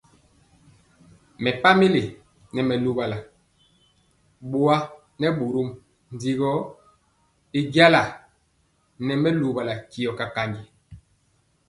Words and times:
Mɛpamili 1.43 2.03
nɛ 2.53 2.61
mɛ 2.67 2.75
luwala 2.83 3.17
bɔa 4.51 4.75
nɛ 5.19 5.27
bórɔm 5.37 5.69
ndi 6.13 6.31
gɔ 6.39 6.51
y 7.59 7.59
jala 7.73 8.03
nɛ 9.05 9.13
mɛlɛmɔ 9.23 9.59
tiɔ 9.91 10.11
kakanji. 10.19 10.63